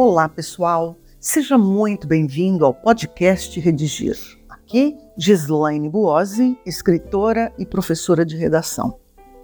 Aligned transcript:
Olá, 0.00 0.28
pessoal. 0.28 0.96
Seja 1.18 1.58
muito 1.58 2.06
bem-vindo 2.06 2.64
ao 2.64 2.72
podcast 2.72 3.58
Redigir. 3.58 4.16
Aqui, 4.48 4.96
Gislaine 5.16 5.88
Buozzi, 5.88 6.56
escritora 6.64 7.52
e 7.58 7.66
professora 7.66 8.24
de 8.24 8.36
redação. 8.36 8.96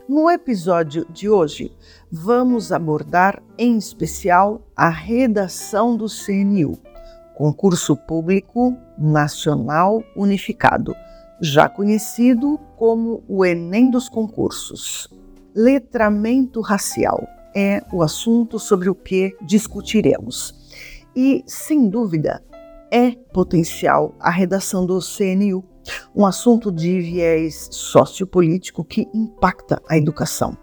No 0.09 0.31
episódio 0.31 1.05
de 1.11 1.29
hoje, 1.29 1.77
vamos 2.09 2.71
abordar 2.71 3.43
em 3.59 3.77
especial 3.77 4.63
a 4.77 4.89
redação 4.89 5.97
do 5.97 6.07
CNU, 6.07 6.79
Concurso 7.35 7.97
Público 7.97 8.77
Nacional 8.97 10.05
Unificado, 10.15 10.95
já 11.41 11.69
conhecido 11.69 12.61
como 12.77 13.25
o 13.27 13.45
Enem 13.45 13.91
dos 13.91 14.09
Concursos. 14.09 15.09
Letramento 15.53 16.61
racial 16.61 17.27
é 17.55 17.83
o 17.93 18.03
assunto 18.03 18.59
sobre 18.59 18.91
o 18.91 18.95
que 18.95 19.37
discutiremos. 19.43 20.55
E, 21.15 21.45
sem 21.47 21.89
dúvida, 21.89 22.43
é 22.91 23.13
potencial 23.33 24.15
a 24.21 24.31
redação 24.31 24.85
do 24.85 24.99
CNU, 25.01 25.65
um 26.15 26.25
assunto 26.25 26.73
de 26.73 27.01
viés 27.01 27.69
sociopolítico 27.71 28.85
que 28.85 29.09
impacta 29.15 29.81
a 29.89 29.97
educação. 29.97 30.57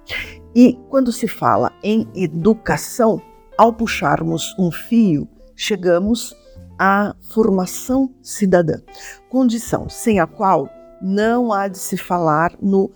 E 0.55 0.77
quando 0.89 1.11
se 1.11 1.27
fala 1.27 1.71
em 1.83 2.07
educação, 2.15 3.21
ao 3.57 3.73
puxarmos 3.73 4.55
um 4.57 4.71
fio, 4.71 5.27
chegamos 5.55 6.35
à 6.79 7.15
formação 7.29 8.13
cidadã, 8.21 8.81
condição 9.29 9.87
sem 9.87 10.19
a 10.19 10.25
qual 10.25 10.69
não 11.01 11.51
há 11.53 11.67
de 11.67 11.77
se 11.77 11.97
falar 11.97 12.55
no 12.61 12.91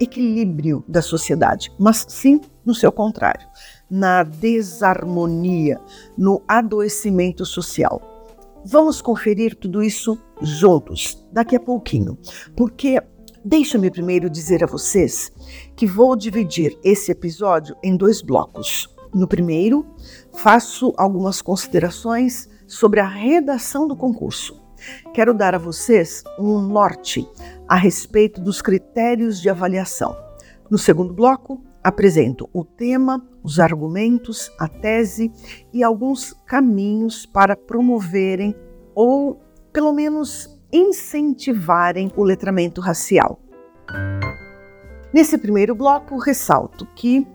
equilíbrio 0.00 0.84
da 0.88 1.02
sociedade, 1.02 1.72
mas 1.78 2.06
sim 2.08 2.40
no 2.64 2.74
seu 2.74 2.92
contrário, 2.92 3.46
na 3.90 4.22
desarmonia, 4.22 5.80
no 6.16 6.42
adoecimento 6.46 7.44
social. 7.44 8.00
Vamos 8.64 9.00
conferir 9.00 9.56
tudo 9.56 9.82
isso 9.82 10.18
juntos 10.42 11.26
daqui 11.32 11.56
a 11.56 11.60
pouquinho, 11.60 12.18
porque 12.54 13.02
deixa-me 13.44 13.90
primeiro 13.90 14.28
dizer 14.28 14.62
a 14.62 14.66
vocês 14.66 15.32
que 15.74 15.86
vou 15.86 16.14
dividir 16.14 16.78
esse 16.84 17.10
episódio 17.10 17.74
em 17.82 17.96
dois 17.96 18.20
blocos. 18.20 18.88
No 19.14 19.26
primeiro, 19.26 19.86
faço 20.34 20.92
algumas 20.96 21.40
considerações 21.40 22.48
sobre 22.66 23.00
a 23.00 23.08
redação 23.08 23.88
do 23.88 23.96
concurso. 23.96 24.60
Quero 25.12 25.34
dar 25.34 25.54
a 25.54 25.58
vocês 25.58 26.22
um 26.38 26.60
norte 26.60 27.26
a 27.68 27.76
respeito 27.76 28.40
dos 28.40 28.62
critérios 28.62 29.40
de 29.40 29.48
avaliação. 29.48 30.16
No 30.70 30.78
segundo 30.78 31.12
bloco, 31.12 31.62
apresento 31.82 32.48
o 32.52 32.64
tema, 32.64 33.26
os 33.42 33.58
argumentos, 33.58 34.50
a 34.58 34.68
tese 34.68 35.32
e 35.72 35.82
alguns 35.82 36.32
caminhos 36.46 37.26
para 37.26 37.56
promoverem 37.56 38.54
ou, 38.94 39.40
pelo 39.72 39.92
menos, 39.92 40.60
incentivarem 40.72 42.12
o 42.16 42.22
letramento 42.22 42.80
racial. 42.80 43.40
Nesse 45.12 45.36
primeiro 45.36 45.74
bloco, 45.74 46.18
ressalto 46.18 46.86
que 46.94 47.26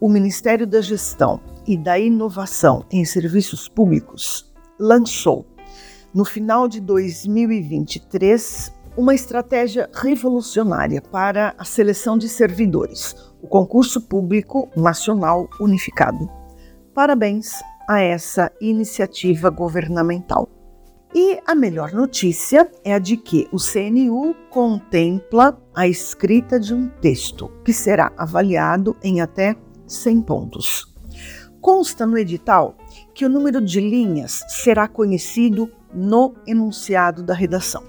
o 0.00 0.08
Ministério 0.08 0.66
da 0.66 0.80
Gestão 0.80 1.40
e 1.66 1.76
da 1.76 1.98
Inovação 1.98 2.84
em 2.90 3.04
Serviços 3.04 3.68
Públicos 3.68 4.52
lançou, 4.78 5.46
no 6.14 6.24
final 6.24 6.68
de 6.68 6.80
2023, 6.80 8.72
uma 8.96 9.14
estratégia 9.14 9.88
revolucionária 9.94 11.00
para 11.00 11.54
a 11.56 11.64
seleção 11.64 12.18
de 12.18 12.28
servidores, 12.28 13.14
o 13.42 13.48
Concurso 13.48 14.00
Público 14.00 14.70
Nacional 14.76 15.48
Unificado. 15.60 16.30
Parabéns 16.94 17.60
a 17.88 18.00
essa 18.00 18.50
iniciativa 18.60 19.50
governamental. 19.50 20.48
E 21.14 21.40
a 21.46 21.54
melhor 21.54 21.92
notícia 21.92 22.70
é 22.82 22.94
a 22.94 22.98
de 22.98 23.18
que 23.18 23.46
o 23.52 23.58
CNU 23.58 24.34
contempla 24.48 25.60
a 25.74 25.86
escrita 25.86 26.58
de 26.58 26.72
um 26.72 26.88
texto 26.88 27.50
que 27.64 27.72
será 27.72 28.12
avaliado 28.16 28.96
em 29.02 29.20
até 29.20 29.54
100 29.86 30.22
pontos. 30.22 30.94
Consta 31.60 32.06
no 32.06 32.16
edital 32.16 32.76
que 33.14 33.26
o 33.26 33.28
número 33.28 33.60
de 33.60 33.80
linhas 33.80 34.42
será 34.48 34.88
conhecido 34.88 35.70
no 35.92 36.34
enunciado 36.46 37.22
da 37.22 37.34
redação. 37.34 37.82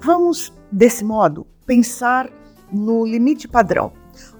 Vamos, 0.00 0.52
desse 0.72 1.04
modo, 1.04 1.46
pensar 1.64 2.28
no 2.72 3.06
limite 3.06 3.46
padrão. 3.46 3.92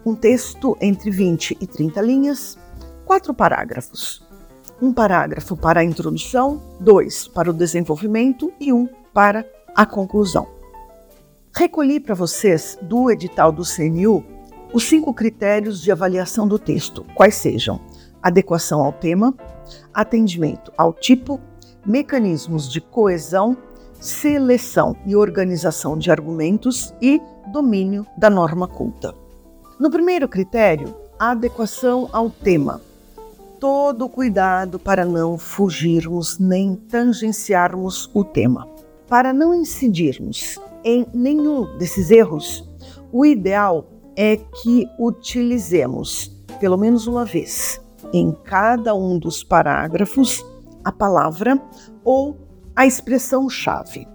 Um 0.09 0.15
texto 0.15 0.75
entre 0.81 1.11
20 1.11 1.59
e 1.61 1.67
30 1.67 2.01
linhas, 2.01 2.59
quatro 3.05 3.35
parágrafos. 3.35 4.27
Um 4.81 4.91
parágrafo 4.91 5.55
para 5.55 5.81
a 5.81 5.85
introdução, 5.85 6.63
dois 6.81 7.29
para 7.29 7.51
o 7.51 7.53
desenvolvimento 7.53 8.51
e 8.59 8.73
um 8.73 8.89
para 9.13 9.47
a 9.77 9.85
conclusão. 9.85 10.49
Recolhi 11.55 12.01
para 12.01 12.15
vocês 12.15 12.79
do 12.81 13.11
edital 13.11 13.53
do 13.53 13.63
CNU 13.65 14.25
os 14.73 14.85
cinco 14.89 15.13
critérios 15.13 15.83
de 15.83 15.93
avaliação 15.93 16.49
do 16.49 16.59
texto, 16.59 17.05
quais 17.15 17.35
sejam 17.35 17.79
adequação 18.23 18.83
ao 18.83 18.95
tema, 18.95 19.35
atendimento 19.93 20.73
ao 20.79 20.95
tipo, 20.95 21.39
mecanismos 21.85 22.67
de 22.73 22.81
coesão 22.81 23.59
seleção 24.01 24.97
e 25.05 25.15
organização 25.15 25.99
de 25.99 26.11
argumentos 26.11 26.95
e 26.99 27.21
domínio 27.53 28.07
da 28.17 28.31
norma 28.31 28.67
culta. 28.67 29.28
No 29.79 29.93
primeiro 29.93 30.27
critério, 30.27 30.93
a 31.17 31.31
adequação 31.31 32.09
ao 32.13 32.29
tema. 32.29 32.81
Todo 33.61 34.09
cuidado 34.09 34.77
para 34.77 35.05
não 35.05 35.39
fugirmos 35.39 36.37
nem 36.37 36.75
tangenciarmos 36.75 38.11
o 38.13 38.25
tema. 38.25 38.69
Para 39.07 39.33
não 39.33 39.55
incidirmos 39.55 40.59
em 40.83 41.07
nenhum 41.15 41.79
desses 41.79 42.11
erros, 42.11 42.69
o 43.13 43.25
ideal 43.25 43.87
é 44.17 44.37
que 44.37 44.85
utilizemos, 44.99 46.37
pelo 46.59 46.77
menos 46.77 47.07
uma 47.07 47.25
vez, 47.25 47.81
em 48.13 48.33
cada 48.33 48.97
um 48.97 49.17
dos 49.17 49.45
parágrafos, 49.45 50.45
a 50.85 50.91
palavra 50.91 51.57
ou 52.03 52.37
a 52.75 52.85
expressão-chave. 52.85 54.09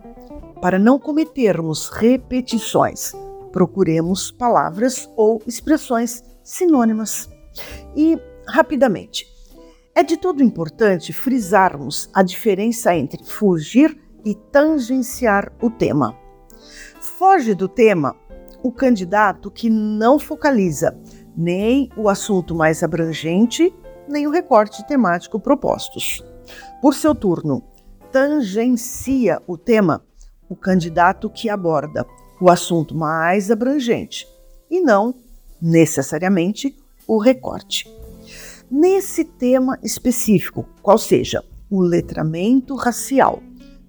Para 0.61 0.77
não 0.77 0.99
cometermos 0.99 1.87
repetições, 1.87 3.13
procuremos 3.53 4.31
palavras 4.31 5.07
ou 5.15 5.41
expressões 5.47 6.23
sinônimas. 6.43 7.29
E, 7.95 8.19
rapidamente, 8.47 9.25
é 9.95 10.01
de 10.03 10.17
todo 10.17 10.43
importante 10.43 11.13
frisarmos 11.13 12.09
a 12.13 12.23
diferença 12.23 12.95
entre 12.95 13.23
fugir 13.23 13.95
e 14.25 14.33
tangenciar 14.33 15.53
o 15.61 15.69
tema. 15.69 16.17
Foge 16.99 17.53
do 17.53 17.67
tema 17.67 18.15
o 18.63 18.71
candidato 18.71 19.51
que 19.51 19.69
não 19.69 20.17
focaliza 20.17 20.97
nem 21.37 21.89
o 21.95 22.09
assunto 22.09 22.55
mais 22.55 22.81
abrangente, 22.81 23.73
nem 24.07 24.25
o 24.25 24.31
recorte 24.31 24.85
temático 24.87 25.39
propostos. 25.39 26.23
Por 26.81 26.95
seu 26.95 27.13
turno, 27.13 27.63
tangencia 28.11 29.39
o 29.45 29.57
tema, 29.57 30.03
o 30.49 30.55
candidato 30.55 31.29
que 31.29 31.49
aborda 31.49 32.05
o 32.43 32.49
assunto 32.49 32.93
mais 32.93 33.49
abrangente 33.49 34.27
e 34.69 34.81
não 34.81 35.15
necessariamente 35.61 36.77
o 37.07 37.17
recorte. 37.17 37.89
Nesse 38.69 39.23
tema 39.23 39.79
específico, 39.81 40.67
qual 40.81 40.97
seja 40.97 41.41
o 41.69 41.79
letramento 41.79 42.75
racial, 42.75 43.41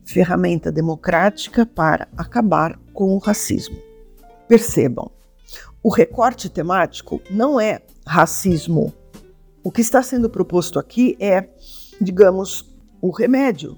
ferramenta 0.05 0.71
democrática 0.71 1.67
para 1.67 2.07
acabar 2.17 2.79
com 2.93 3.17
o 3.17 3.19
racismo. 3.19 3.77
Percebam, 4.47 5.11
o 5.83 5.89
recorte 5.89 6.49
temático 6.49 7.21
não 7.29 7.59
é 7.59 7.83
racismo. 8.07 8.95
O 9.65 9.73
que 9.73 9.81
está 9.81 10.01
sendo 10.01 10.31
proposto 10.31 10.79
aqui 10.79 11.17
é, 11.19 11.49
digamos, 12.01 12.73
o 13.03 13.11
remédio 13.11 13.77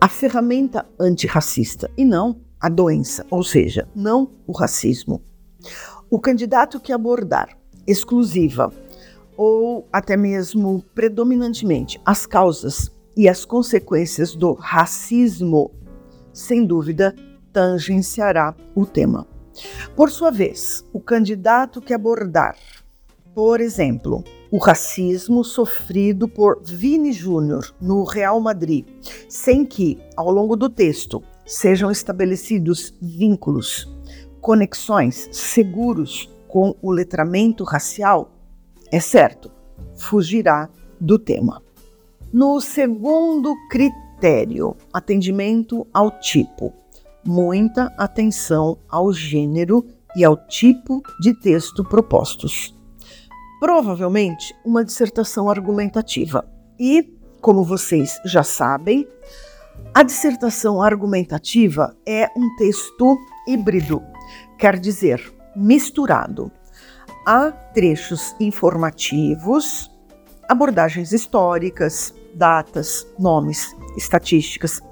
a 0.00 0.08
ferramenta 0.08 0.86
antirracista 1.00 1.90
e 1.96 2.04
não 2.04 2.38
a 2.64 2.68
doença, 2.70 3.26
ou 3.30 3.44
seja, 3.44 3.86
não 3.94 4.30
o 4.46 4.52
racismo. 4.52 5.20
O 6.08 6.18
candidato 6.18 6.80
que 6.80 6.94
abordar 6.94 7.58
exclusiva 7.86 8.72
ou 9.36 9.86
até 9.92 10.16
mesmo 10.16 10.82
predominantemente 10.94 12.00
as 12.06 12.24
causas 12.24 12.90
e 13.14 13.28
as 13.28 13.44
consequências 13.44 14.34
do 14.34 14.54
racismo, 14.54 15.72
sem 16.32 16.64
dúvida, 16.64 17.14
tangenciará 17.52 18.56
o 18.74 18.86
tema. 18.86 19.26
Por 19.94 20.10
sua 20.10 20.30
vez, 20.30 20.82
o 20.90 21.00
candidato 21.00 21.82
que 21.82 21.92
abordar, 21.92 22.56
por 23.34 23.60
exemplo, 23.60 24.24
o 24.50 24.56
racismo 24.56 25.44
sofrido 25.44 26.26
por 26.26 26.62
Vini 26.64 27.12
Júnior 27.12 27.74
no 27.78 28.04
Real 28.04 28.40
Madrid, 28.40 28.86
sem 29.28 29.66
que, 29.66 29.98
ao 30.16 30.30
longo 30.30 30.56
do 30.56 30.70
texto, 30.70 31.22
sejam 31.46 31.90
estabelecidos 31.90 32.94
vínculos, 33.00 33.88
conexões 34.40 35.28
seguros 35.32 36.30
com 36.48 36.74
o 36.80 36.90
letramento 36.90 37.64
racial, 37.64 38.30
é 38.90 39.00
certo, 39.00 39.50
fugirá 39.96 40.68
do 41.00 41.18
tema. 41.18 41.62
No 42.32 42.60
segundo 42.60 43.54
critério, 43.68 44.76
atendimento 44.92 45.86
ao 45.92 46.10
tipo, 46.20 46.72
muita 47.24 47.92
atenção 47.98 48.78
ao 48.88 49.12
gênero 49.12 49.84
e 50.16 50.24
ao 50.24 50.36
tipo 50.36 51.02
de 51.20 51.34
texto 51.34 51.82
propostos. 51.82 52.74
Provavelmente 53.58 54.54
uma 54.64 54.84
dissertação 54.84 55.48
argumentativa. 55.48 56.46
E, 56.78 57.18
como 57.40 57.64
vocês 57.64 58.20
já 58.24 58.42
sabem, 58.42 59.08
a 59.94 60.02
dissertação 60.02 60.82
argumentativa 60.82 61.96
é 62.04 62.28
um 62.36 62.56
texto 62.56 63.16
híbrido, 63.46 64.02
quer 64.58 64.76
dizer, 64.76 65.32
misturado. 65.54 66.50
Há 67.24 67.52
trechos 67.52 68.34
informativos, 68.40 69.88
abordagens 70.48 71.12
históricas, 71.12 72.12
datas, 72.34 73.06
nomes, 73.16 73.72
estatísticas, 73.96 74.82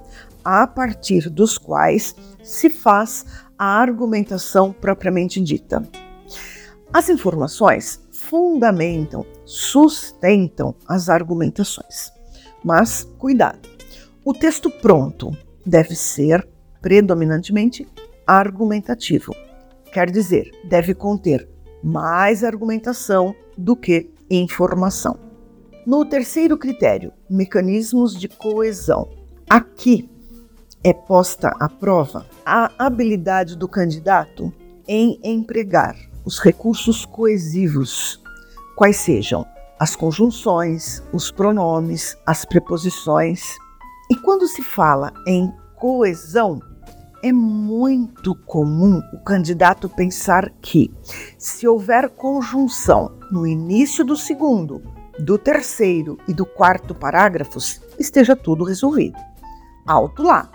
a 0.44 0.68
partir 0.68 1.28
dos 1.28 1.58
quais 1.58 2.14
se 2.44 2.70
faz 2.70 3.26
a 3.58 3.80
argumentação 3.80 4.72
propriamente 4.72 5.40
dita. 5.40 5.82
As 6.92 7.08
informações 7.08 8.00
fundamentam, 8.12 9.26
sustentam 9.44 10.76
as 10.86 11.08
argumentações. 11.08 12.12
Mas 12.64 13.02
cuidado, 13.18 13.71
o 14.24 14.32
texto 14.32 14.70
pronto 14.70 15.36
deve 15.64 15.94
ser 15.96 16.46
predominantemente 16.80 17.86
argumentativo, 18.26 19.34
quer 19.92 20.10
dizer, 20.10 20.50
deve 20.64 20.94
conter 20.94 21.48
mais 21.82 22.44
argumentação 22.44 23.34
do 23.58 23.74
que 23.74 24.10
informação. 24.30 25.18
No 25.84 26.04
terceiro 26.04 26.56
critério, 26.56 27.12
mecanismos 27.28 28.18
de 28.18 28.28
coesão. 28.28 29.08
Aqui 29.50 30.08
é 30.84 30.92
posta 30.92 31.48
à 31.60 31.68
prova 31.68 32.26
a 32.46 32.70
habilidade 32.78 33.56
do 33.56 33.68
candidato 33.68 34.52
em 34.86 35.18
empregar 35.22 35.96
os 36.24 36.38
recursos 36.38 37.04
coesivos, 37.04 38.20
quais 38.76 38.96
sejam 38.96 39.44
as 39.78 39.96
conjunções, 39.96 41.02
os 41.12 41.32
pronomes, 41.32 42.16
as 42.24 42.44
preposições. 42.44 43.56
E 44.12 44.14
quando 44.14 44.46
se 44.46 44.62
fala 44.62 45.10
em 45.26 45.50
coesão, 45.74 46.60
é 47.22 47.32
muito 47.32 48.34
comum 48.34 49.00
o 49.10 49.18
candidato 49.24 49.88
pensar 49.88 50.52
que, 50.60 50.92
se 51.38 51.66
houver 51.66 52.10
conjunção 52.10 53.10
no 53.30 53.46
início 53.46 54.04
do 54.04 54.14
segundo, 54.14 54.82
do 55.18 55.38
terceiro 55.38 56.18
e 56.28 56.34
do 56.34 56.44
quarto 56.44 56.94
parágrafos, 56.94 57.80
esteja 57.98 58.36
tudo 58.36 58.64
resolvido. 58.64 59.16
Alto 59.86 60.22
lá! 60.22 60.50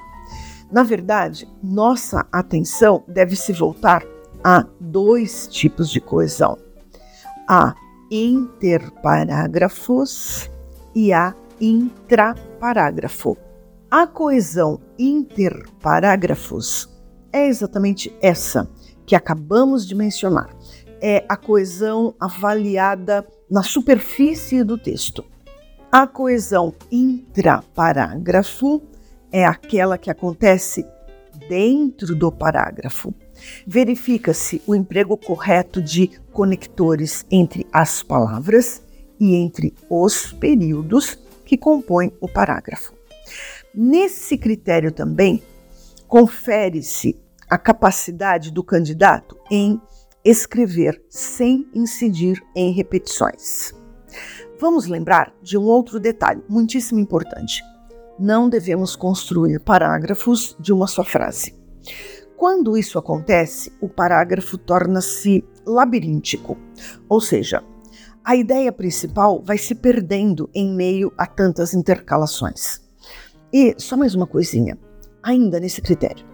Na 0.71 0.83
verdade, 0.83 1.50
nossa 1.63 2.27
atenção 2.31 3.04
deve 3.07 3.36
se 3.36 3.54
voltar 3.54 4.06
a 4.44 4.68
dois 4.80 5.48
tipos 5.48 5.89
de 5.89 6.00
coesão: 6.00 6.59
a 7.50 7.74
interparágrafos 8.12 10.48
e 10.94 11.12
a 11.12 11.33
intraparágrafo. 11.59 13.36
A 13.89 14.06
coesão 14.06 14.81
interparágrafos 15.00 16.89
é 17.31 17.48
exatamente 17.48 18.13
essa 18.22 18.69
que 19.06 19.16
acabamos 19.16 19.88
de 19.88 19.95
mencionar. 19.95 20.54
É 21.01 21.24
a 21.30 21.38
coesão 21.38 22.13
avaliada 22.19 23.25
na 23.50 23.63
superfície 23.63 24.62
do 24.62 24.78
texto. 24.78 25.24
A 25.89 26.06
coesão 26.06 26.75
intraparágrafo 26.92 28.81
é 29.31 29.45
aquela 29.45 29.98
que 29.98 30.12
acontece 30.12 30.86
dentro 31.48 32.13
do 32.13 32.30
parágrafo. 32.30 33.13
Verifica-se 33.66 34.62
o 34.68 34.75
emprego 34.75 35.16
correto 35.16 35.81
de 35.81 36.10
conectores 36.33 37.25
entre 37.31 37.66
as 37.72 38.04
palavras 38.04 38.81
e 39.18 39.33
entre 39.33 39.74
os 39.90 40.33
períodos 40.33 41.18
que 41.45 41.56
compõem 41.56 42.12
o 42.19 42.28
parágrafo. 42.28 42.96
Nesse 43.74 44.38
critério 44.38 44.92
também 44.92 45.44
confere-se 46.08 47.19
a 47.50 47.58
capacidade 47.58 48.52
do 48.52 48.64
candidato 48.64 49.38
em 49.52 49.81
escrever 50.24 51.02
sem 51.10 51.68
incidir 51.74 52.42
em 52.56 52.72
repetições. 52.72 53.74
Vamos 54.60 54.88
lembrar 54.88 55.34
de 55.42 55.58
um 55.58 55.64
outro 55.64 56.00
detalhe 56.00 56.44
muitíssimo 56.50 57.00
importante 57.00 57.62
não 58.19 58.50
devemos 58.50 58.96
construir 58.96 59.60
parágrafos 59.60 60.56
de 60.60 60.74
uma 60.74 60.88
só 60.88 61.04
frase. 61.04 61.56
Quando 62.36 62.78
isso 62.78 63.00
acontece, 63.00 63.72
o 63.81 63.88
parágrafo 63.88 64.58
torna-se 64.58 65.44
labiríntico, 65.66 66.58
ou 67.10 67.19
seja, 67.19 67.64
a 68.24 68.36
ideia 68.36 68.72
principal 68.72 69.42
vai 69.42 69.58
se 69.58 69.74
perdendo 69.74 70.50
em 70.54 70.74
meio 70.74 71.12
a 71.18 71.25
tantas 71.25 71.74
intercalações. 71.74 72.81
E 73.51 73.75
só 73.77 73.95
mais 73.95 74.13
uma 74.13 74.27
coisinha, 74.27 74.77
ainda 75.23 75.59
nesse 75.59 75.81
critério. 75.81 76.25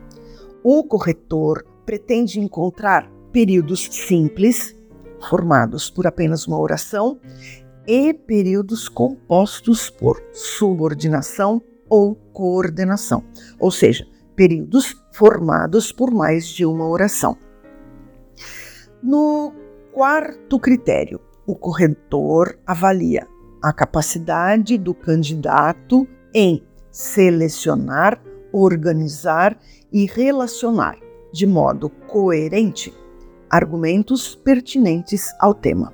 O 0.64 0.84
corretor 0.84 1.66
pretende 1.86 2.40
encontrar 2.40 3.12
períodos 3.32 3.86
simples, 3.92 4.76
formados 5.30 5.90
por 5.90 6.08
apenas 6.08 6.48
uma 6.48 6.60
oração, 6.60 7.20
e 7.86 8.14
períodos 8.14 8.88
compostos 8.88 9.90
por 9.90 10.22
subordinação 10.32 11.62
ou 11.90 12.16
coordenação, 12.16 13.24
ou 13.60 13.70
seja, 13.70 14.08
períodos 14.36 14.96
formados 15.12 15.92
por 15.92 16.12
mais 16.12 16.48
de 16.48 16.66
uma 16.66 16.88
oração. 16.88 17.38
No 19.02 19.54
quarto 19.92 20.60
critério, 20.60 21.20
o 21.46 21.56
corretor 21.56 22.58
avalia 22.66 23.28
a 23.62 23.72
capacidade 23.74 24.78
do 24.78 24.94
candidato 24.94 26.08
em 26.34 26.64
selecionar, 26.94 28.22
organizar 28.54 29.60
e 29.92 30.06
relacionar 30.06 30.98
de 31.34 31.46
modo 31.46 31.90
coerente 31.90 32.94
argumentos 33.50 34.36
pertinentes 34.36 35.34
ao 35.40 35.54
tema. 35.54 35.94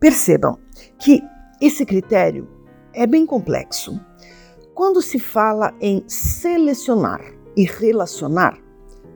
Percebam 0.00 0.58
que 0.98 1.22
esse 1.60 1.86
critério 1.86 2.48
é 2.92 3.06
bem 3.06 3.24
complexo 3.24 4.00
quando 4.74 5.00
se 5.00 5.20
fala 5.20 5.72
em 5.80 6.02
selecionar 6.08 7.20
e 7.56 7.64
relacionar, 7.64 8.58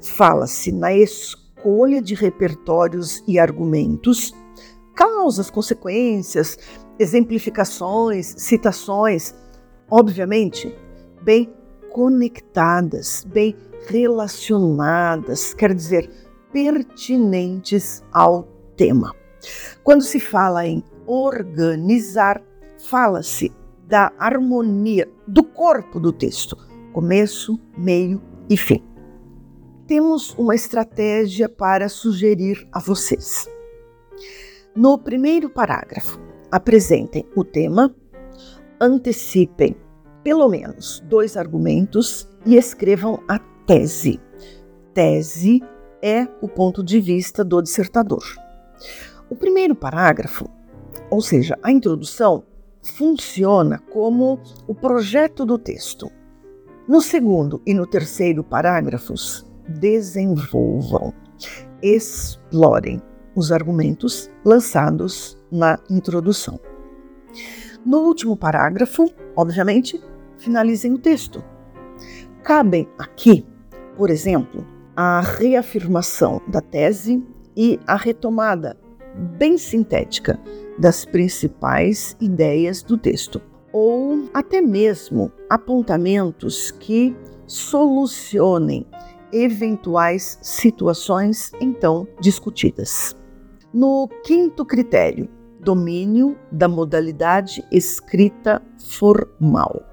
fala-se 0.01 0.71
na 0.71 0.95
escolha 0.95 2.01
de 2.01 2.15
repertórios 2.15 3.25
e 3.27 3.41
argumentos, 3.41 4.33
causas, 4.95 5.51
consequências, 5.51 6.57
exemplificações, 6.97 8.35
citações, 8.39 9.35
obviamente, 9.91 10.73
bem 11.23 11.53
conectadas, 11.91 13.25
bem 13.25 13.57
relacionadas, 13.87 15.55
quer 15.55 15.75
dizer, 15.75 16.11
pertinentes 16.53 18.03
ao 18.13 18.45
tema. 18.77 19.15
Quando 19.83 20.03
se 20.03 20.21
fala 20.21 20.67
em 20.67 20.83
organizar, 21.07 22.43
fala-se 22.79 23.53
da 23.87 24.13
harmonia 24.19 25.09
do 25.27 25.43
corpo 25.43 25.99
do 25.99 26.13
texto, 26.13 26.57
começo, 26.93 27.59
meio 27.77 28.21
e 28.49 28.57
fim. 28.57 28.85
Temos 29.87 30.35
uma 30.37 30.55
estratégia 30.55 31.49
para 31.49 31.89
sugerir 31.89 32.69
a 32.71 32.79
vocês. 32.79 33.49
No 34.77 34.99
primeiro 34.99 35.49
parágrafo, 35.49 36.21
apresentem 36.51 37.27
o 37.35 37.43
tema, 37.43 37.95
antecipem 38.79 39.75
pelo 40.23 40.49
menos 40.49 41.03
dois 41.07 41.37
argumentos 41.37 42.29
e 42.45 42.57
escrevam 42.57 43.23
a 43.29 43.39
tese. 43.67 44.21
Tese 44.95 45.63
é 46.03 46.27
o 46.41 46.49
ponto 46.49 46.83
de 46.83 47.01
vista 47.01 47.45
do 47.45 47.63
dissertador. 47.63 48.25
O 49.31 49.37
primeiro 49.37 49.75
parágrafo, 49.75 50.49
ou 51.11 51.21
seja, 51.21 51.59
a 51.63 51.71
introdução, 51.71 52.45
funciona 52.83 53.79
como 53.91 54.41
o 54.67 54.75
projeto 54.75 55.45
do 55.45 55.59
texto. 55.59 56.11
No 56.89 57.03
segundo 57.03 57.61
e 57.67 57.75
no 57.75 57.87
terceiro 57.87 58.43
parágrafos, 58.43 59.47
desenvolvam, 59.69 61.13
explorem 61.83 63.03
os 63.35 63.53
argumentos 63.53 64.31
lançados 64.45 65.39
na 65.53 65.79
introdução. 65.91 66.59
No 67.89 68.01
último 68.01 68.37
parágrafo, 68.37 69.11
obviamente, 69.35 69.99
finalizem 70.37 70.93
o 70.93 70.99
texto. 70.99 71.43
Cabem 72.43 72.87
aqui, 72.99 73.47
por 73.97 74.11
exemplo, 74.11 74.63
a 74.95 75.23
reafirmação 75.23 76.43
da 76.47 76.61
tese 76.61 77.27
e 77.57 77.81
a 77.87 77.97
retomada 77.97 78.79
bem 79.39 79.57
sintética 79.57 80.39
das 80.79 81.07
principais 81.07 82.15
ideias 82.21 82.83
do 82.83 82.99
texto, 82.99 83.41
ou 83.73 84.29
até 84.35 84.61
mesmo 84.61 85.33
apontamentos 85.49 86.71
que 86.71 87.17
solucionem 87.47 88.87
eventuais 89.33 90.39
situações 90.43 91.53
então 91.59 92.07
discutidas. 92.21 93.17
No 93.73 94.07
quinto 94.25 94.63
critério, 94.67 95.38
domínio 95.69 96.35
da 96.51 96.67
modalidade 96.67 97.63
escrita 97.71 98.63
formal. 98.79 99.85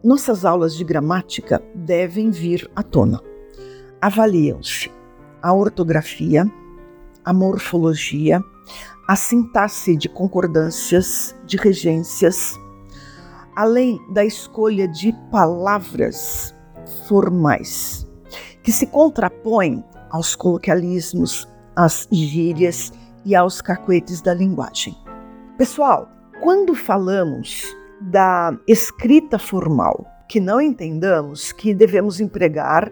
Nossas 0.00 0.44
aulas 0.44 0.76
de 0.76 0.84
gramática 0.84 1.60
devem 1.74 2.30
vir 2.30 2.70
à 2.76 2.84
tona. 2.84 3.20
Avaliam-se 4.00 4.92
a 5.42 5.52
ortografia, 5.52 6.46
a 7.24 7.32
morfologia, 7.32 8.40
a 9.08 9.16
sintaxe 9.16 9.96
de 9.96 10.08
concordâncias, 10.08 11.34
de 11.44 11.56
regências, 11.56 12.56
além 13.56 14.00
da 14.12 14.24
escolha 14.24 14.86
de 14.86 15.12
palavras 15.32 16.54
formais, 17.08 18.06
que 18.62 18.70
se 18.70 18.86
contrapõem 18.86 19.84
aos 20.10 20.36
coloquialismos, 20.36 21.48
às 21.74 22.06
gírias 22.12 22.92
e 23.24 23.34
aos 23.34 23.60
cacuetes 23.60 24.20
da 24.22 24.32
linguagem. 24.32 25.03
Pessoal, 25.56 26.10
quando 26.40 26.74
falamos 26.74 27.64
da 28.00 28.58
escrita 28.66 29.38
formal, 29.38 30.04
que 30.28 30.40
não 30.40 30.60
entendamos 30.60 31.52
que 31.52 31.72
devemos 31.72 32.20
empregar 32.20 32.90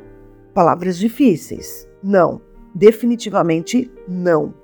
palavras 0.54 0.97
difíceis. 0.97 1.88
Não, 2.00 2.40
definitivamente 2.73 3.90
não. 4.07 4.54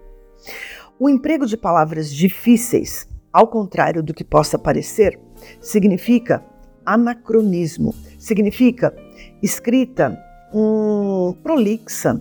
O 0.96 1.08
emprego 1.08 1.44
de 1.44 1.56
palavras 1.56 2.08
difíceis, 2.08 3.08
ao 3.32 3.48
contrário 3.48 4.00
do 4.00 4.14
que 4.14 4.22
possa 4.22 4.56
parecer, 4.56 5.18
significa 5.60 6.44
anacronismo, 6.86 7.92
significa 8.16 8.94
escrita 9.42 10.16
um, 10.54 11.34
prolixa, 11.42 12.16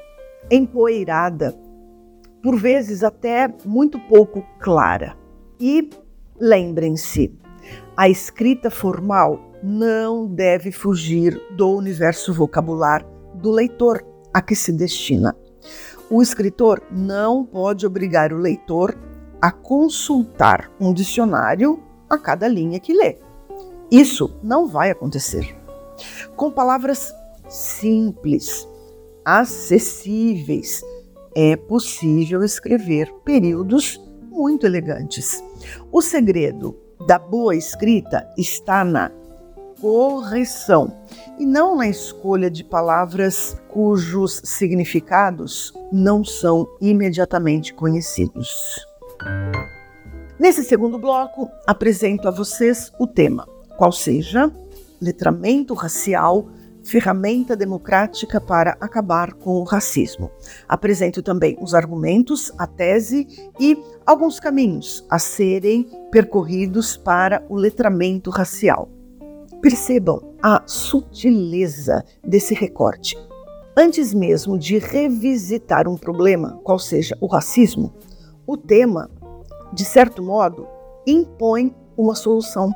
empoeirada, 0.50 1.56
por 2.42 2.56
vezes 2.56 3.04
até 3.04 3.48
muito 3.64 4.00
pouco 4.00 4.44
clara. 4.60 5.27
E 5.60 5.90
lembrem-se, 6.40 7.34
a 7.96 8.08
escrita 8.08 8.70
formal 8.70 9.42
não 9.64 10.28
deve 10.28 10.72
fugir 10.72 11.42
do 11.56 11.70
universo 11.70 12.32
vocabular 12.34 13.04
do 13.34 13.52
leitor 13.52 14.06
a 14.34 14.42
que 14.42 14.56
se 14.56 14.72
destina. 14.72 15.36
O 16.10 16.22
escritor 16.22 16.82
não 16.92 17.44
pode 17.44 17.86
obrigar 17.86 18.32
o 18.32 18.38
leitor 18.38 18.98
a 19.42 19.52
consultar 19.52 20.72
um 20.80 20.94
dicionário 20.94 21.84
a 22.10 22.18
cada 22.18 22.48
linha 22.48 22.80
que 22.80 22.94
lê. 22.94 23.18
Isso 23.90 24.38
não 24.44 24.68
vai 24.68 24.92
acontecer. 24.92 25.56
Com 26.36 26.52
palavras 26.52 27.14
simples, 27.50 28.68
acessíveis, 29.26 30.82
é 31.36 31.56
possível 31.56 32.44
escrever 32.44 33.12
períodos 33.26 34.00
muito 34.30 34.66
elegantes. 34.66 35.44
O 35.92 36.02
segredo 36.02 36.76
da 37.06 37.20
boa 37.20 37.56
escrita 37.56 38.28
está 38.38 38.84
na 38.84 39.12
correção 39.80 40.92
e 41.38 41.46
não 41.46 41.76
na 41.76 41.88
escolha 41.88 42.50
de 42.50 42.64
palavras 42.64 43.56
cujos 43.70 44.42
significados 44.44 45.72
não 45.92 46.24
são 46.24 46.68
imediatamente 46.82 47.74
conhecidos. 47.74 48.86
Nesse 50.40 50.64
segundo 50.64 50.98
bloco, 50.98 51.50
apresento 51.66 52.28
a 52.28 52.32
vocês 52.32 52.92
o 53.00 53.08
tema, 53.08 53.48
qual 53.78 53.92
seja 53.92 54.52
letramento 55.02 55.74
racial 55.74 56.50
ferramenta 56.88 57.56
democrática 57.56 58.40
para 58.40 58.78
acabar 58.80 59.34
com 59.34 59.58
o 59.58 59.64
racismo. 59.64 60.32
Apresento 60.68 61.22
também 61.22 61.58
os 61.62 61.74
argumentos, 61.74 62.52
a 62.58 62.66
tese 62.66 63.28
e 63.60 63.78
alguns 64.06 64.40
caminhos 64.40 65.06
a 65.10 65.20
serem 65.20 65.90
percorridos 66.10 66.96
para 66.96 67.44
o 67.50 67.56
letramento 67.56 68.30
racial. 68.30 68.90
Percebam 69.62 70.36
a 70.42 70.64
sutileza 70.66 72.04
desse 72.24 72.54
recorte. 72.54 73.18
Antes 73.76 74.14
mesmo 74.14 74.58
de 74.58 74.80
revisitar 74.80 75.88
um 75.88 75.98
problema, 75.98 76.60
qual 76.64 76.80
seja 76.80 77.18
o 77.20 77.28
racismo, 77.28 77.94
o 78.46 78.56
tema, 78.56 79.10
de 79.74 79.84
certo 79.84 80.24
modo, 80.24 80.68
impõe 81.06 81.76
uma 81.98 82.16
solução, 82.16 82.72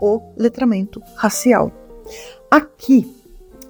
o 0.00 0.20
letramento 0.36 1.02
racial. 1.16 1.72
Aqui 2.50 3.25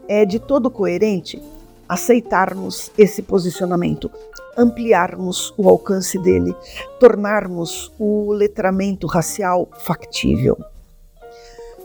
é 0.08 0.24
de 0.24 0.38
todo 0.38 0.70
coerente 0.70 1.42
aceitarmos 1.88 2.90
esse 2.98 3.22
posicionamento, 3.22 4.10
ampliarmos 4.56 5.54
o 5.56 5.68
alcance 5.68 6.18
dele, 6.18 6.54
tornarmos 6.98 7.92
o 7.98 8.32
letramento 8.32 9.06
racial 9.06 9.68
factível. 9.78 10.56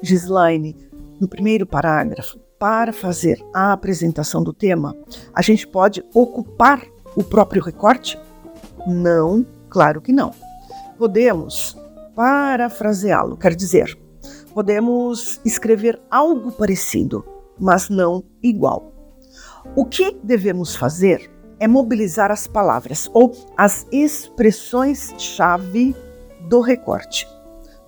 Gislaine, 0.01 0.75
no 1.19 1.27
primeiro 1.27 1.65
parágrafo, 1.65 2.39
para 2.57 2.93
fazer 2.93 3.43
a 3.53 3.73
apresentação 3.73 4.43
do 4.43 4.53
tema, 4.53 4.95
a 5.33 5.41
gente 5.41 5.67
pode 5.67 6.03
ocupar 6.13 6.83
o 7.15 7.23
próprio 7.23 7.61
recorte? 7.61 8.19
Não, 8.87 9.45
claro 9.69 10.01
que 10.01 10.11
não. 10.11 10.31
Podemos 10.97 11.77
parafraseá-lo, 12.15 13.37
quer 13.37 13.55
dizer, 13.55 13.97
podemos 14.53 15.39
escrever 15.45 15.99
algo 16.09 16.51
parecido, 16.51 17.25
mas 17.59 17.89
não 17.89 18.23
igual. 18.41 18.91
O 19.75 19.85
que 19.85 20.17
devemos 20.23 20.75
fazer 20.75 21.29
é 21.59 21.67
mobilizar 21.67 22.31
as 22.31 22.47
palavras 22.47 23.09
ou 23.13 23.31
as 23.55 23.85
expressões-chave 23.91 25.95
do 26.49 26.59
recorte. 26.59 27.27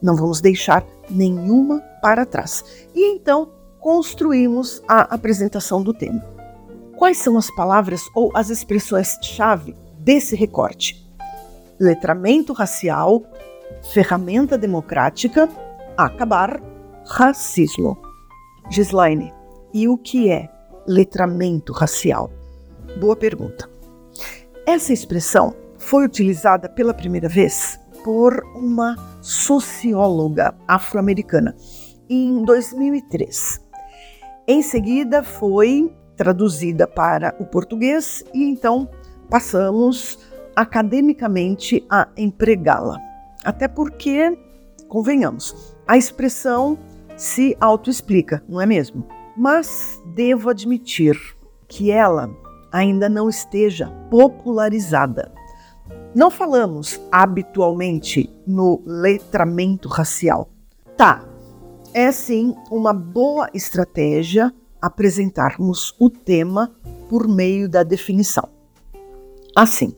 Não 0.01 0.15
vamos 0.15 0.41
deixar 0.41 0.85
nenhuma 1.09 1.79
para 2.01 2.25
trás. 2.25 2.63
E 2.93 3.11
então 3.11 3.51
construímos 3.79 4.81
a 4.87 5.13
apresentação 5.13 5.81
do 5.81 5.93
tema. 5.93 6.23
Quais 6.97 7.17
são 7.17 7.37
as 7.37 7.53
palavras 7.55 8.01
ou 8.13 8.31
as 8.35 8.49
expressões-chave 8.49 9.75
desse 9.97 10.35
recorte? 10.35 11.01
Letramento 11.79 12.53
racial, 12.53 13.23
ferramenta 13.91 14.57
democrática, 14.57 15.49
acabar, 15.97 16.61
racismo. 17.05 17.97
Gislaine, 18.69 19.33
e 19.73 19.87
o 19.87 19.97
que 19.97 20.29
é 20.29 20.49
letramento 20.87 21.73
racial? 21.73 22.31
Boa 22.99 23.15
pergunta. 23.15 23.69
Essa 24.65 24.93
expressão 24.93 25.55
foi 25.77 26.05
utilizada 26.05 26.69
pela 26.69 26.93
primeira 26.93 27.27
vez 27.27 27.79
por 28.03 28.43
uma 28.55 28.95
socióloga 29.21 30.53
afro-americana 30.67 31.55
em 32.09 32.43
2003. 32.43 33.61
Em 34.47 34.61
seguida, 34.61 35.23
foi 35.23 35.93
traduzida 36.15 36.85
para 36.85 37.35
o 37.39 37.45
português 37.45 38.23
e 38.33 38.43
então 38.43 38.89
passamos 39.29 40.19
academicamente 40.55 41.85
a 41.89 42.07
empregá-la. 42.15 42.99
Até 43.43 43.67
porque, 43.67 44.37
convenhamos, 44.87 45.75
a 45.87 45.97
expressão 45.97 46.77
se 47.15 47.57
autoexplica, 47.59 48.43
não 48.47 48.61
é 48.61 48.65
mesmo? 48.65 49.05
Mas 49.35 50.01
devo 50.05 50.49
admitir 50.49 51.17
que 51.67 51.91
ela 51.91 52.29
ainda 52.71 53.07
não 53.07 53.29
esteja 53.29 53.87
popularizada. 54.09 55.31
Não 56.15 56.29
falamos 56.29 56.99
habitualmente 57.11 58.29
no 58.45 58.81
letramento 58.85 59.89
racial. 59.89 60.49
Tá, 60.95 61.25
é 61.93 62.11
sim 62.11 62.55
uma 62.69 62.93
boa 62.93 63.49
estratégia 63.53 64.53
apresentarmos 64.81 65.95
o 65.99 66.09
tema 66.09 66.71
por 67.09 67.27
meio 67.27 67.69
da 67.69 67.83
definição. 67.83 68.49
Assim, 69.55 69.95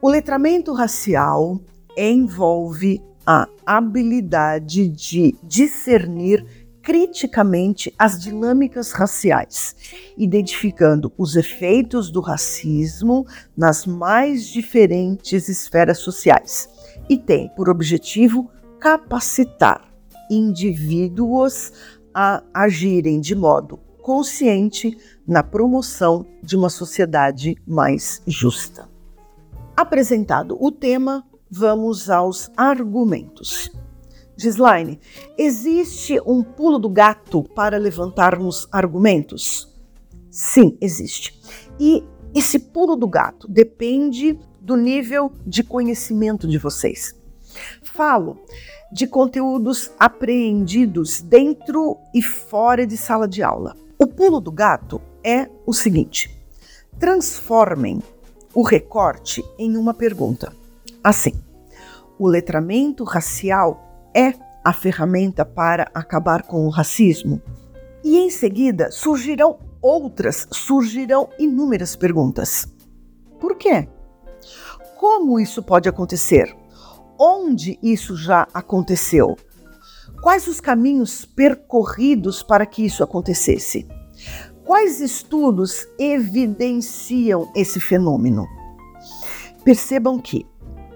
o 0.00 0.08
letramento 0.08 0.72
racial 0.72 1.60
envolve 1.96 3.02
a 3.26 3.48
habilidade 3.64 4.88
de 4.88 5.34
discernir 5.42 6.63
criticamente 6.84 7.92
as 7.98 8.20
dinâmicas 8.20 8.92
raciais, 8.92 9.74
identificando 10.18 11.10
os 11.16 11.34
efeitos 11.34 12.10
do 12.10 12.20
racismo 12.20 13.26
nas 13.56 13.86
mais 13.86 14.46
diferentes 14.46 15.48
esferas 15.48 15.98
sociais 15.98 16.68
e 17.08 17.16
tem 17.16 17.48
por 17.56 17.70
objetivo 17.70 18.50
capacitar 18.78 19.88
indivíduos 20.30 21.72
a 22.12 22.42
agirem 22.52 23.18
de 23.18 23.34
modo 23.34 23.78
consciente 24.02 24.94
na 25.26 25.42
promoção 25.42 26.26
de 26.42 26.54
uma 26.54 26.68
sociedade 26.68 27.56
mais 27.66 28.20
justa. 28.26 28.86
Apresentado 29.74 30.56
o 30.62 30.70
tema, 30.70 31.24
vamos 31.50 32.10
aos 32.10 32.50
argumentos. 32.54 33.72
Gislaine, 34.36 34.98
existe 35.38 36.20
um 36.26 36.42
pulo 36.42 36.78
do 36.78 36.88
gato 36.88 37.42
para 37.54 37.78
levantarmos 37.78 38.68
argumentos? 38.72 39.72
Sim, 40.30 40.76
existe. 40.80 41.40
E 41.78 42.02
esse 42.34 42.58
pulo 42.58 42.96
do 42.96 43.06
gato 43.06 43.46
depende 43.48 44.38
do 44.60 44.76
nível 44.76 45.32
de 45.46 45.62
conhecimento 45.62 46.48
de 46.48 46.58
vocês. 46.58 47.14
Falo 47.82 48.40
de 48.92 49.06
conteúdos 49.06 49.92
apreendidos 49.98 51.20
dentro 51.20 51.98
e 52.12 52.20
fora 52.20 52.86
de 52.86 52.96
sala 52.96 53.28
de 53.28 53.42
aula. 53.42 53.76
O 53.98 54.06
pulo 54.06 54.40
do 54.40 54.50
gato 54.50 55.00
é 55.22 55.48
o 55.64 55.72
seguinte: 55.72 56.36
transformem 56.98 58.02
o 58.52 58.62
recorte 58.62 59.44
em 59.58 59.76
uma 59.76 59.94
pergunta. 59.94 60.52
Assim, 61.02 61.34
o 62.18 62.26
letramento 62.26 63.04
racial 63.04 63.93
é 64.14 64.34
a 64.64 64.72
ferramenta 64.72 65.44
para 65.44 65.90
acabar 65.92 66.42
com 66.42 66.66
o 66.66 66.70
racismo? 66.70 67.42
E 68.02 68.16
em 68.18 68.30
seguida 68.30 68.90
surgirão 68.90 69.58
outras, 69.82 70.46
surgirão 70.50 71.28
inúmeras 71.38 71.96
perguntas. 71.96 72.66
Por 73.40 73.56
quê? 73.56 73.88
Como 74.96 75.38
isso 75.38 75.62
pode 75.62 75.88
acontecer? 75.88 76.56
Onde 77.18 77.78
isso 77.82 78.16
já 78.16 78.48
aconteceu? 78.54 79.36
Quais 80.22 80.46
os 80.46 80.60
caminhos 80.60 81.24
percorridos 81.24 82.42
para 82.42 82.64
que 82.64 82.84
isso 82.84 83.04
acontecesse? 83.04 83.86
Quais 84.64 85.00
estudos 85.00 85.86
evidenciam 85.98 87.52
esse 87.54 87.78
fenômeno? 87.78 88.46
Percebam 89.62 90.18
que, 90.18 90.46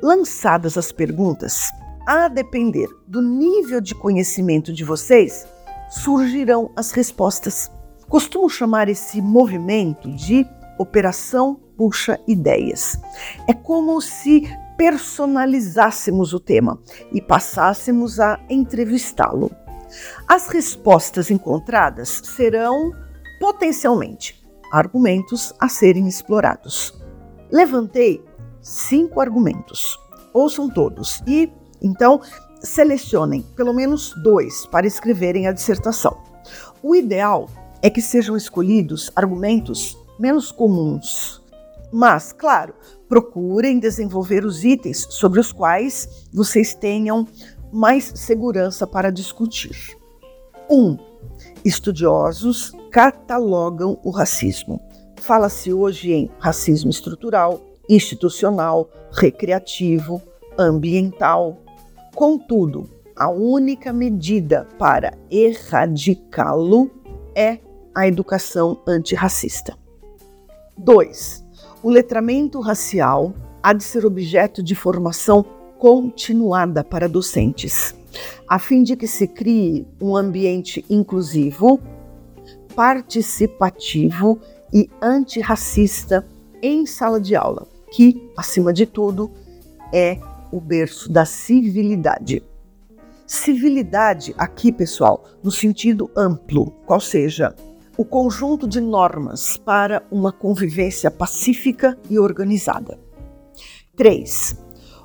lançadas 0.02 0.78
as 0.78 0.90
perguntas, 0.90 1.68
a 2.08 2.26
depender 2.26 2.88
do 3.06 3.20
nível 3.20 3.82
de 3.82 3.94
conhecimento 3.94 4.72
de 4.72 4.82
vocês, 4.82 5.46
surgirão 5.90 6.70
as 6.74 6.90
respostas. 6.90 7.70
Costumo 8.08 8.48
chamar 8.48 8.88
esse 8.88 9.20
movimento 9.20 10.10
de 10.12 10.46
Operação 10.78 11.60
Puxa 11.76 12.18
Ideias. 12.26 12.98
É 13.46 13.52
como 13.52 14.00
se 14.00 14.48
personalizássemos 14.78 16.32
o 16.32 16.40
tema 16.40 16.80
e 17.12 17.20
passássemos 17.20 18.18
a 18.18 18.40
entrevistá-lo. 18.48 19.50
As 20.26 20.48
respostas 20.48 21.30
encontradas 21.30 22.22
serão 22.24 22.90
potencialmente 23.38 24.42
argumentos 24.72 25.52
a 25.60 25.68
serem 25.68 26.08
explorados. 26.08 26.98
Levantei 27.52 28.24
cinco 28.62 29.20
argumentos. 29.20 29.98
Ouçam 30.32 30.70
todos 30.70 31.22
e, 31.26 31.52
então, 31.82 32.20
selecionem 32.60 33.42
pelo 33.56 33.72
menos 33.72 34.14
dois 34.22 34.66
para 34.66 34.86
escreverem 34.86 35.46
a 35.46 35.52
dissertação. 35.52 36.18
O 36.82 36.94
ideal 36.94 37.48
é 37.82 37.90
que 37.90 38.02
sejam 38.02 38.36
escolhidos 38.36 39.10
argumentos 39.14 39.96
menos 40.18 40.50
comuns. 40.50 41.42
Mas, 41.92 42.32
claro, 42.32 42.74
procurem 43.08 43.78
desenvolver 43.78 44.44
os 44.44 44.64
itens 44.64 45.06
sobre 45.08 45.40
os 45.40 45.52
quais 45.52 46.26
vocês 46.32 46.74
tenham 46.74 47.26
mais 47.72 48.12
segurança 48.14 48.86
para 48.86 49.10
discutir. 49.10 49.96
1. 50.68 50.76
Um, 50.76 50.98
estudiosos 51.64 52.72
catalogam 52.90 53.98
o 54.02 54.10
racismo. 54.10 54.80
Fala-se 55.16 55.72
hoje 55.72 56.12
em 56.12 56.30
racismo 56.38 56.90
estrutural, 56.90 57.60
institucional, 57.88 58.90
recreativo, 59.12 60.22
ambiental. 60.58 61.58
Contudo, 62.14 62.88
a 63.16 63.28
única 63.28 63.92
medida 63.92 64.66
para 64.78 65.16
erradicá-lo 65.30 66.90
é 67.34 67.58
a 67.94 68.06
educação 68.06 68.78
antirracista. 68.86 69.76
2. 70.76 71.44
O 71.82 71.90
letramento 71.90 72.60
racial 72.60 73.34
há 73.62 73.72
de 73.72 73.82
ser 73.82 74.06
objeto 74.06 74.62
de 74.62 74.74
formação 74.74 75.44
continuada 75.78 76.82
para 76.84 77.08
docentes, 77.08 77.94
a 78.48 78.58
fim 78.58 78.82
de 78.82 78.96
que 78.96 79.06
se 79.06 79.26
crie 79.26 79.86
um 80.00 80.16
ambiente 80.16 80.84
inclusivo, 80.88 81.80
participativo 82.74 84.38
e 84.72 84.88
antirracista 85.02 86.26
em 86.62 86.86
sala 86.86 87.20
de 87.20 87.34
aula, 87.34 87.66
que, 87.90 88.30
acima 88.36 88.72
de 88.72 88.86
tudo, 88.86 89.30
é 89.92 90.18
o 90.52 90.60
berço 90.60 91.10
da 91.10 91.24
civilidade. 91.24 92.42
Civilidade 93.26 94.34
aqui, 94.38 94.72
pessoal, 94.72 95.24
no 95.42 95.50
sentido 95.50 96.10
amplo, 96.16 96.70
qual 96.86 97.00
seja 97.00 97.54
o 97.96 98.04
conjunto 98.04 98.66
de 98.66 98.80
normas 98.80 99.56
para 99.56 100.02
uma 100.10 100.32
convivência 100.32 101.10
pacífica 101.10 101.98
e 102.08 102.18
organizada. 102.18 102.98
3. 103.96 104.56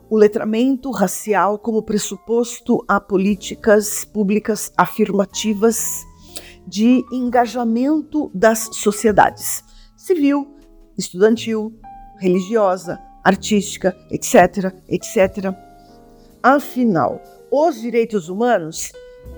O 0.09 0.15
letramento 0.15 0.91
racial 0.91 1.57
como 1.57 1.81
pressuposto 1.81 2.83
a 2.87 2.99
políticas 2.99 4.05
públicas 4.05 4.71
afirmativas 4.77 6.03
de 6.67 7.03
engajamento 7.11 8.31
das 8.33 8.69
sociedades 8.73 9.63
civil, 10.03 10.57
estudantil, 10.97 11.73
religiosa, 12.19 12.99
artística, 13.23 13.95
etc, 14.11 14.73
etc. 14.87 15.53
Afinal, 16.41 17.21
os 17.51 17.79
direitos 17.79 18.29
humanos 18.29 18.91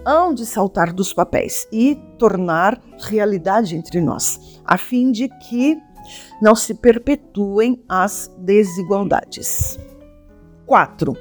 hão 0.06 0.34
de 0.34 0.46
saltar 0.46 0.94
dos 0.94 1.14
papéis 1.14 1.68
e 1.72 1.96
tornar 2.18 2.82
realidade 3.00 3.76
entre 3.76 4.02
nós, 4.02 4.60
a 4.66 4.78
fim 4.78 5.12
de 5.12 5.30
que 5.30 5.78
não 6.42 6.56
se 6.56 6.74
perpetuem 6.74 7.84
as 7.88 8.32
desigualdades. 8.38 9.80
4. 10.66 11.16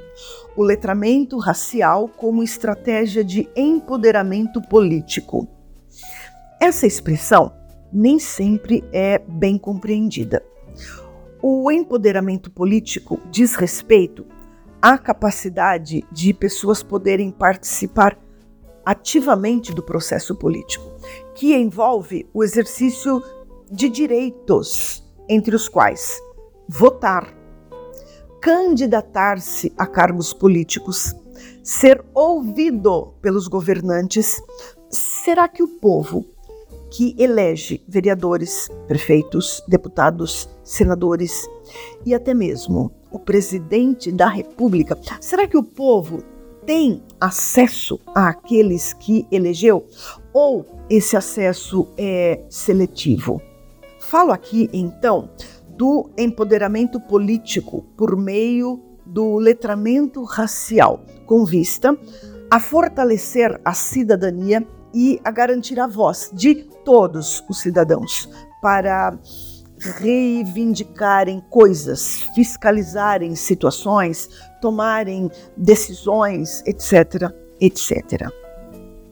O 0.57 0.63
letramento 0.63 1.39
racial 1.39 2.09
como 2.09 2.43
estratégia 2.43 3.23
de 3.23 3.49
empoderamento 3.55 4.61
político. 4.63 5.49
Essa 6.61 6.87
expressão 6.87 7.53
nem 7.93 8.19
sempre 8.19 8.83
é 8.93 9.19
bem 9.19 9.59
compreendida. 9.59 10.43
O 11.47 11.71
empoderamento 11.71 12.51
político 12.51 13.21
diz 13.31 13.55
respeito 13.55 14.25
à 14.81 14.97
capacidade 14.97 16.03
de 16.11 16.33
pessoas 16.33 16.83
poderem 16.83 17.31
participar 17.31 18.19
ativamente 18.83 19.71
do 19.75 19.83
processo 19.83 20.35
político, 20.35 20.91
que 21.35 21.55
envolve 21.55 22.27
o 22.33 22.43
exercício 22.43 23.23
de 23.71 23.91
direitos, 23.91 25.05
entre 25.29 25.55
os 25.55 25.69
quais 25.69 26.19
votar, 26.67 27.37
candidatar-se 28.41 29.71
a 29.77 29.87
cargos 29.87 30.33
políticos, 30.33 31.15
ser 31.63 32.03
ouvido 32.15 33.19
pelos 33.21 33.49
governantes. 33.49 34.43
Será 34.89 35.47
que 35.47 35.63
o 35.63 35.69
povo 35.69 36.25
que 36.95 37.13
elege 37.19 37.83
vereadores, 37.89 38.71
prefeitos, 38.87 39.61
deputados, 39.67 40.49
senadores 40.63 41.45
e 42.07 42.15
até 42.15 42.33
mesmo 42.33 42.93
o 43.11 43.19
presidente 43.19 44.13
da 44.13 44.29
República, 44.29 44.97
será 45.21 45.49
que 45.49 45.57
o 45.57 45.63
povo 45.65 46.23
tem 46.65 47.03
acesso 47.21 47.99
àqueles 48.15 48.93
que 48.93 49.27
elegeu 49.31 49.85
ou 50.33 50.65
esse 50.89 51.17
acesso 51.17 51.89
é 51.99 52.45
seletivo? 52.49 53.43
Falo 53.99 54.31
aqui 54.31 54.71
então 54.73 55.31
do 55.77 56.09
empoderamento 56.17 57.01
político 57.01 57.83
por 57.97 58.17
meio 58.17 58.81
do 59.05 59.37
letramento 59.37 60.23
racial, 60.23 61.05
com 61.27 61.45
vista 61.45 61.99
a 62.49 62.61
fortalecer 62.61 63.61
a 63.65 63.75
cidadania 63.75 64.65
e 64.95 65.21
a 65.25 65.31
garantir 65.31 65.81
a 65.81 65.87
voz 65.87 66.31
de 66.33 66.55
todos 66.85 67.43
os 67.49 67.59
cidadãos 67.59 68.29
para 68.63 69.19
reivindicarem 69.79 71.43
coisas, 71.51 72.23
fiscalizarem 72.35 73.35
situações, 73.35 74.29
tomarem 74.61 75.31
decisões, 75.57 76.63
etc, 76.65 77.31
etc. 77.61 78.31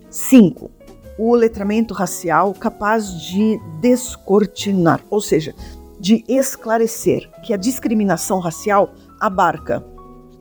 5. 0.09 0.71
O 1.18 1.35
letramento 1.35 1.92
racial 1.92 2.55
capaz 2.55 3.12
de 3.21 3.61
descortinar, 3.81 5.05
ou 5.11 5.21
seja, 5.21 5.55
de 6.01 6.25
esclarecer 6.27 7.31
que 7.42 7.53
a 7.53 7.57
discriminação 7.57 8.38
racial 8.38 8.95
abarca 9.21 9.85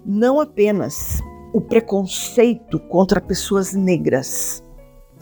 não 0.05 0.39
apenas 0.39 1.21
o 1.53 1.59
preconceito 1.59 2.79
contra 2.79 3.19
pessoas 3.19 3.73
negras, 3.73 4.63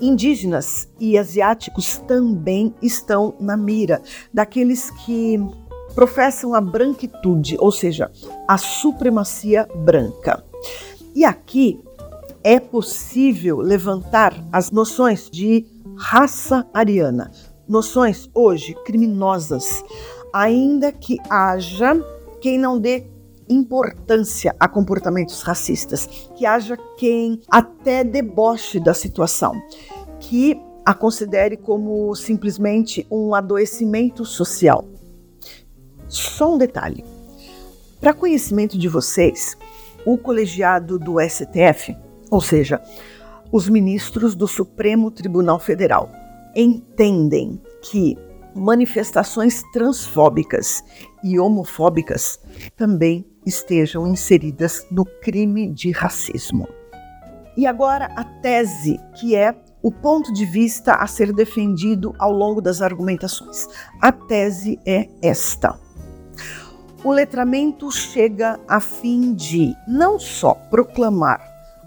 indígenas 0.01 0.87
e 0.99 1.17
asiáticos 1.17 1.97
também 1.97 2.73
estão 2.81 3.35
na 3.39 3.55
mira 3.55 4.01
daqueles 4.33 4.89
que 5.05 5.39
professam 5.93 6.53
a 6.53 6.61
branquitude, 6.61 7.57
ou 7.59 7.71
seja, 7.71 8.11
a 8.47 8.57
supremacia 8.57 9.67
branca. 9.83 10.43
E 11.15 11.25
aqui 11.25 11.79
é 12.43 12.59
possível 12.59 13.57
levantar 13.57 14.33
as 14.51 14.71
noções 14.71 15.29
de 15.29 15.65
raça 15.97 16.65
ariana, 16.73 17.31
noções 17.67 18.29
hoje 18.33 18.73
criminosas, 18.85 19.83
ainda 20.31 20.91
que 20.91 21.17
haja 21.29 21.95
quem 22.39 22.57
não 22.57 22.79
dê 22.79 23.05
importância 23.49 24.55
a 24.59 24.67
comportamentos 24.67 25.41
racistas, 25.41 26.07
que 26.35 26.45
haja 26.45 26.77
quem 26.97 27.41
até 27.49 28.03
deboche 28.03 28.79
da 28.79 28.93
situação, 28.93 29.53
que 30.19 30.59
a 30.85 30.93
considere 30.93 31.57
como 31.57 32.15
simplesmente 32.15 33.05
um 33.11 33.33
adoecimento 33.33 34.23
social. 34.23 34.85
Só 36.07 36.53
um 36.53 36.57
detalhe: 36.57 37.03
para 37.99 38.13
conhecimento 38.13 38.77
de 38.77 38.87
vocês, 38.87 39.57
o 40.05 40.17
colegiado 40.17 40.97
do 40.97 41.19
STF, 41.19 41.95
ou 42.31 42.41
seja, 42.41 42.81
os 43.51 43.67
ministros 43.67 44.35
do 44.35 44.47
Supremo 44.47 45.11
Tribunal 45.11 45.59
Federal, 45.59 46.09
entendem 46.55 47.61
que 47.81 48.17
manifestações 48.55 49.61
transfóbicas 49.71 50.83
e 51.23 51.39
homofóbicas 51.39 52.39
também 52.75 53.25
estejam 53.45 54.07
inseridas 54.07 54.85
no 54.91 55.05
crime 55.05 55.71
de 55.71 55.91
racismo. 55.91 56.67
E 57.57 57.67
agora 57.67 58.05
a 58.15 58.23
tese, 58.23 58.99
que 59.15 59.35
é 59.35 59.55
o 59.81 59.91
ponto 59.91 60.31
de 60.33 60.45
vista 60.45 60.93
a 60.93 61.07
ser 61.07 61.33
defendido 61.33 62.13
ao 62.19 62.31
longo 62.31 62.61
das 62.61 62.81
argumentações. 62.81 63.67
A 64.01 64.11
tese 64.11 64.79
é 64.85 65.07
esta. 65.21 65.79
O 67.03 67.11
letramento 67.11 67.89
chega 67.91 68.59
a 68.67 68.79
fim 68.79 69.33
de 69.33 69.73
não 69.87 70.19
só 70.19 70.53
proclamar 70.53 71.41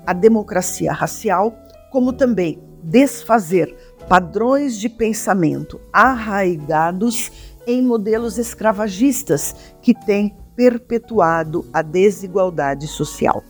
a 0.07 0.13
democracia 0.13 0.93
racial, 0.93 1.55
como 1.91 2.13
também 2.13 2.63
desfazer 2.83 3.77
padrões 4.09 4.79
de 4.79 4.89
pensamento 4.89 5.81
arraigados 5.93 7.31
em 7.67 7.83
modelos 7.83 8.39
escravagistas 8.39 9.55
que 9.81 9.95
têm 9.95 10.35
perpetuado 10.57 11.65
a 11.73 11.83
desigualdade 11.83 12.87
social. 12.87 13.43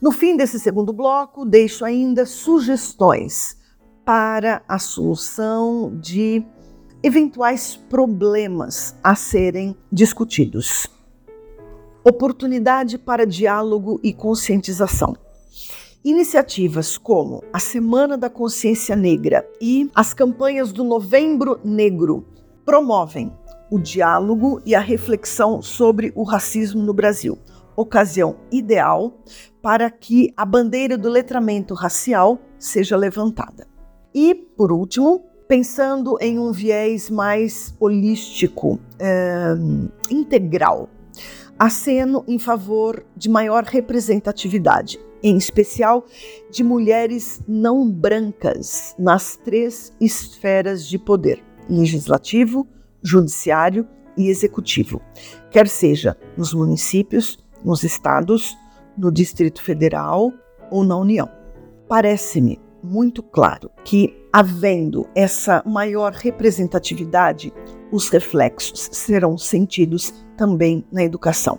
No 0.00 0.12
fim 0.12 0.36
desse 0.36 0.60
segundo 0.60 0.92
bloco, 0.92 1.44
deixo 1.44 1.84
ainda 1.84 2.26
sugestões 2.26 3.56
para 4.04 4.62
a 4.68 4.78
solução 4.78 5.98
de 5.98 6.44
eventuais 7.02 7.76
problemas 7.88 8.94
a 9.02 9.14
serem 9.14 9.76
discutidos. 9.90 10.86
Oportunidade 12.04 12.98
para 12.98 13.26
diálogo 13.26 13.98
e 14.02 14.12
conscientização. 14.12 15.16
Iniciativas 16.04 16.98
como 16.98 17.42
a 17.50 17.58
Semana 17.58 18.18
da 18.18 18.28
Consciência 18.28 18.94
Negra 18.94 19.48
e 19.58 19.90
as 19.94 20.12
campanhas 20.12 20.70
do 20.70 20.84
Novembro 20.84 21.58
Negro 21.64 22.26
promovem 22.62 23.32
o 23.74 23.78
diálogo 23.80 24.62
e 24.64 24.72
a 24.72 24.78
reflexão 24.78 25.60
sobre 25.60 26.12
o 26.14 26.22
racismo 26.22 26.80
no 26.80 26.94
Brasil. 26.94 27.36
Ocasião 27.74 28.36
ideal 28.52 29.18
para 29.60 29.90
que 29.90 30.32
a 30.36 30.44
bandeira 30.44 30.96
do 30.96 31.08
letramento 31.08 31.74
racial 31.74 32.38
seja 32.56 32.96
levantada. 32.96 33.66
E, 34.14 34.32
por 34.32 34.70
último, 34.70 35.24
pensando 35.48 36.16
em 36.20 36.38
um 36.38 36.52
viés 36.52 37.10
mais 37.10 37.74
holístico, 37.80 38.78
é, 38.96 39.56
integral, 40.08 40.88
aceno 41.58 42.24
em 42.28 42.38
favor 42.38 43.04
de 43.16 43.28
maior 43.28 43.64
representatividade 43.64 45.00
em 45.20 45.36
especial 45.36 46.04
de 46.50 46.62
mulheres 46.62 47.42
não 47.48 47.90
brancas 47.90 48.94
nas 48.96 49.36
três 49.36 49.90
esferas 49.98 50.86
de 50.86 50.98
poder: 50.98 51.42
legislativo, 51.68 52.68
judiciário 53.04 53.86
e 54.16 54.28
executivo, 54.28 55.00
quer 55.50 55.68
seja 55.68 56.16
nos 56.36 56.54
municípios, 56.54 57.38
nos 57.64 57.82
estados, 57.84 58.56
no 58.96 59.12
Distrito 59.12 59.62
Federal 59.62 60.32
ou 60.70 60.84
na 60.84 60.96
União. 60.96 61.28
Parece-me 61.88 62.60
muito 62.82 63.22
claro 63.22 63.70
que, 63.84 64.14
havendo 64.32 65.06
essa 65.14 65.62
maior 65.66 66.12
representatividade, 66.12 67.52
os 67.90 68.08
reflexos 68.08 68.88
serão 68.92 69.38
sentidos 69.38 70.12
também 70.36 70.84
na 70.92 71.02
educação. 71.02 71.58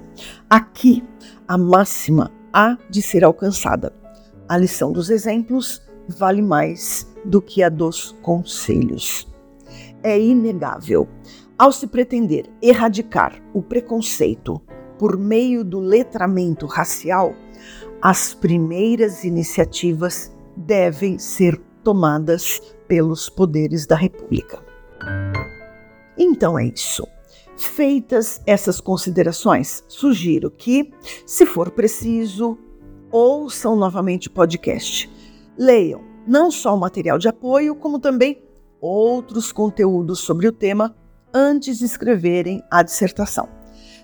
Aqui, 0.49 1.03
a 1.47 1.57
máxima 1.57 2.31
há 2.53 2.77
de 2.89 3.01
ser 3.01 3.23
alcançada. 3.23 3.93
A 4.47 4.57
lição 4.57 4.91
dos 4.91 5.09
exemplos 5.09 5.81
vale 6.07 6.41
mais 6.41 7.11
do 7.25 7.41
que 7.41 7.63
a 7.63 7.69
dos 7.69 8.15
conselhos. 8.21 9.27
É 10.05 10.19
inegável. 10.19 11.07
Ao 11.57 11.71
se 11.71 11.87
pretender 11.87 12.47
erradicar 12.61 13.41
o 13.55 13.61
preconceito 13.63 14.61
por 14.99 15.17
meio 15.17 15.63
do 15.63 15.79
letramento 15.79 16.67
racial, 16.67 17.33
as 17.99 18.31
primeiras 18.31 19.23
iniciativas 19.23 20.31
devem 20.55 21.17
ser 21.17 21.59
tomadas 21.83 22.61
pelos 22.87 23.31
poderes 23.31 23.87
da 23.87 23.95
República. 23.95 24.63
Então 26.15 26.59
é 26.59 26.65
isso. 26.65 27.07
Feitas 27.57 28.43
essas 28.45 28.79
considerações, 28.79 29.83
sugiro 29.87 30.51
que, 30.51 30.93
se 31.25 31.47
for 31.47 31.71
preciso, 31.71 32.59
ouçam 33.11 33.75
novamente 33.75 34.27
o 34.27 34.31
podcast. 34.31 35.11
Leiam 35.57 36.03
não 36.27 36.51
só 36.51 36.75
o 36.75 36.79
material 36.79 37.17
de 37.17 37.27
apoio, 37.27 37.73
como 37.73 37.99
também 37.99 38.44
outros 38.85 39.51
conteúdos 39.51 40.19
sobre 40.19 40.47
o 40.47 40.51
tema 40.51 40.95
antes 41.33 41.79
de 41.79 41.85
escreverem 41.85 42.63
a 42.69 42.83
dissertação. 42.83 43.49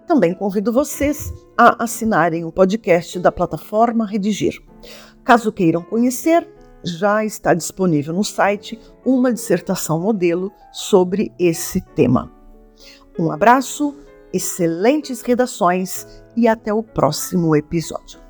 Também 0.07 0.33
convido 0.33 0.73
vocês 0.73 1.31
a 1.55 1.83
assinarem 1.83 2.43
o 2.43 2.51
podcast 2.51 3.19
da 3.19 3.31
plataforma 3.31 4.05
Redigir. 4.05 4.59
Caso 5.23 5.51
queiram 5.51 5.83
conhecer, 5.83 6.47
já 6.83 7.23
está 7.23 7.53
disponível 7.53 8.13
no 8.13 8.23
site 8.23 8.79
uma 9.05 9.31
dissertação 9.31 9.99
modelo 9.99 10.51
sobre 10.71 11.31
esse 11.37 11.79
tema. 11.93 12.31
Um 13.19 13.31
abraço, 13.31 13.95
excelentes 14.33 15.21
redações 15.21 16.07
e 16.35 16.47
até 16.47 16.73
o 16.73 16.81
próximo 16.81 17.55
episódio. 17.55 18.20